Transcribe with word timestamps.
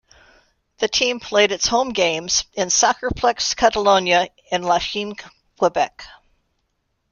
The 0.79 0.87
team 0.87 1.19
played 1.19 1.51
its 1.51 1.67
home 1.67 1.89
games 1.89 2.45
in 2.55 2.69
Soccerplexe 2.69 3.55
Catalogna 3.55 4.29
in 4.51 4.63
Lachine, 4.63 5.13
Quebec. 5.59 6.07